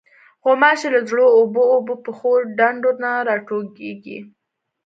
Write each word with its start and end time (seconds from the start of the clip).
غوماشې 0.43 0.87
له 0.95 0.99
زړو 1.09 1.25
اوبو، 1.37 1.61
اوبو 1.73 1.93
پخو 2.05 2.31
ډنډو 2.57 2.91
نه 3.03 3.11
راټوکېږي. 3.27 4.19